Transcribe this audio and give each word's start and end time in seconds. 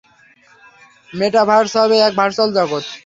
Metaverse 1.09 1.71
হবে 1.81 1.95
এক 2.01 2.13
virtual 2.19 2.49
জগৎ। 2.57 2.83